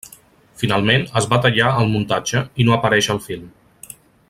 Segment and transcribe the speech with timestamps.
[0.61, 3.47] Finalment, es va tallar al muntatge i no apareix al film.